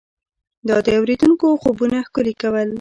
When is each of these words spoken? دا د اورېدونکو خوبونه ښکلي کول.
دا 0.67 0.77
د 0.85 0.87
اورېدونکو 0.99 1.47
خوبونه 1.61 1.97
ښکلي 2.07 2.33
کول. 2.41 2.69